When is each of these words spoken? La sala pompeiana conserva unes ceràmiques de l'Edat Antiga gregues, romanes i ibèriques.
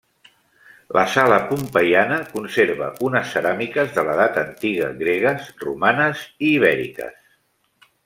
La 0.97 1.03
sala 1.15 1.37
pompeiana 1.51 2.17
conserva 2.31 2.89
unes 3.09 3.35
ceràmiques 3.35 3.93
de 3.99 4.07
l'Edat 4.09 4.43
Antiga 4.47 4.91
gregues, 5.05 5.49
romanes 5.69 6.29
i 6.49 6.55
ibèriques. 6.61 7.25